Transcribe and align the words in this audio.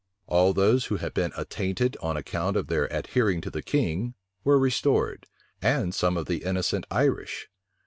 All 0.25 0.51
those 0.51 0.85
who 0.85 0.95
had 0.97 1.13
been 1.13 1.31
attainted 1.37 1.95
on 2.01 2.17
account 2.17 2.57
of 2.57 2.65
their 2.65 2.85
adhering 2.91 3.39
to 3.41 3.51
the 3.51 3.61
king, 3.61 4.15
were 4.43 4.57
restored; 4.57 5.27
and 5.61 5.93
some 5.93 6.17
of 6.17 6.25
the 6.25 6.43
innocent 6.43 6.87
Irish. 6.89 7.49